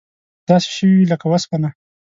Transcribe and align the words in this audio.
داسې 0.49 0.67
شوي 0.75 0.93
وې 0.99 1.07
لکه 1.11 1.25
وسپنه. 1.29 1.69